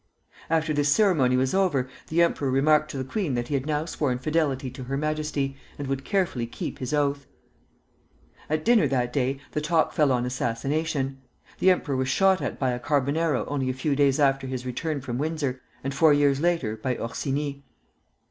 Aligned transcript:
After 0.49 0.73
this 0.73 0.89
ceremony 0.89 1.37
was 1.37 1.53
over, 1.53 1.87
the 2.07 2.23
emperor 2.23 2.49
remarked 2.49 2.89
to 2.89 2.97
the 2.97 3.03
queen 3.03 3.35
that 3.35 3.49
he 3.49 3.53
had 3.53 3.67
now 3.67 3.85
sworn 3.85 4.17
fidelity 4.17 4.71
to 4.71 4.85
her 4.85 4.97
Majesty, 4.97 5.55
and 5.77 5.87
would 5.87 6.03
carefully 6.03 6.47
keep 6.47 6.79
his 6.79 6.91
oath. 6.91 7.27
At 8.49 8.65
dinner 8.65 8.87
that 8.87 9.13
day 9.13 9.39
the 9.51 9.61
talk 9.61 9.93
fell 9.93 10.11
on 10.11 10.25
assassination. 10.25 11.21
The 11.59 11.69
emperor 11.69 11.95
was 11.95 12.09
shot 12.09 12.41
at 12.41 12.57
by 12.57 12.71
a 12.71 12.79
Carbonaro 12.79 13.45
only 13.47 13.69
a 13.69 13.75
few 13.75 13.95
days 13.95 14.19
after 14.19 14.47
his 14.47 14.65
return 14.65 15.01
from 15.01 15.19
Windsor, 15.19 15.61
and 15.83 15.93
four 15.93 16.13
years 16.13 16.39
later 16.39 16.75
by 16.75 16.97
Orsini. 16.97 17.63